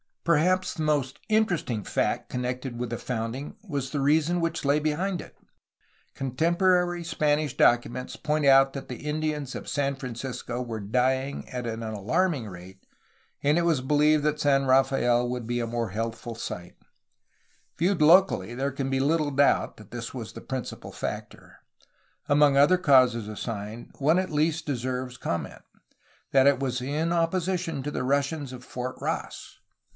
Perhaps 0.23 0.75
the 0.75 0.83
most 0.83 1.19
interesting 1.29 1.83
fact 1.83 2.29
connected 2.29 2.77
with 2.79 2.89
the 2.91 2.97
founding 2.97 3.55
was 3.67 3.89
the 3.89 3.99
reason 3.99 4.39
which 4.39 4.63
lay 4.65 4.79
behind 4.79 5.19
it. 5.21 5.35
Con 6.15 6.31
temporary 6.35 7.03
Spanish 7.03 7.55
documents 7.57 8.15
point 8.15 8.45
out 8.45 8.73
that 8.73 8.87
the 8.87 8.97
Indians 9.03 9.53
of 9.55 9.67
San 9.67 9.95
Francisco 9.95 10.61
were 10.61 10.79
dying 10.79 11.47
at 11.49 11.67
an 11.67 11.81
alarming 11.83 12.47
rate, 12.47 12.85
and 13.43 13.57
it 13.57 13.61
was 13.63 13.81
beheved 13.81 14.21
that 14.23 14.39
San 14.39 14.65
Rafael 14.65 15.27
wc^ld 15.27 15.45
be 15.47 15.59
a 15.59 15.67
more 15.67 15.89
healthful 15.89 16.35
site. 16.35 16.77
Viewed 17.77 18.01
locally 18.01 18.53
there 18.55 18.71
can 18.71 18.89
be 18.91 18.99
little 18.99 19.31
doubt 19.31 19.77
that 19.77 19.91
this 19.91 20.13
was 20.13 20.33
the 20.33 20.41
principal 20.41 20.91
factor. 20.91 21.57
Among 22.27 22.57
other 22.57 22.77
causes 22.77 23.27
assigned, 23.27 23.91
one 23.97 24.17
at 24.17 24.31
least 24.31 24.65
deserves 24.65 25.17
comment: 25.17 25.63
that 26.31 26.47
it 26.47 26.59
was 26.59 26.79
in 26.81 27.11
opposition 27.11 27.81
to 27.83 27.91
the 27.91 28.03
Russians 28.03 28.51
of 28.53 28.63
Fort 28.63 28.95
Ross. 28.99 29.59